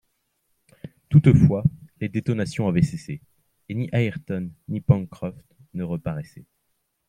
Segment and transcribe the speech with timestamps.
[1.09, 1.63] Toutefois,
[1.99, 3.21] les détonations avaient cessé,
[3.69, 5.35] et ni Ayrton ni Pencroff
[5.75, 6.47] ne reparaissaient.